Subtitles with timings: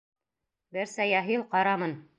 [0.77, 1.99] Берсә яһил, ҡарамын.